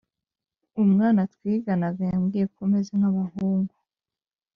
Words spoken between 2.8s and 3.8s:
nk’abahungu,